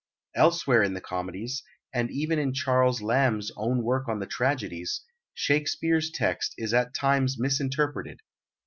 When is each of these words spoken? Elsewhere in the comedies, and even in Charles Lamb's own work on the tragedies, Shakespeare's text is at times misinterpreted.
Elsewhere 0.33 0.81
in 0.81 0.95
the 0.95 0.99
comedies, 0.99 1.61
and 1.93 2.09
even 2.09 2.39
in 2.39 2.53
Charles 2.55 3.03
Lamb's 3.03 3.51
own 3.55 3.83
work 3.83 4.07
on 4.09 4.17
the 4.17 4.25
tragedies, 4.25 5.01
Shakespeare's 5.35 6.09
text 6.09 6.55
is 6.57 6.73
at 6.73 6.95
times 6.95 7.37
misinterpreted. 7.37 8.21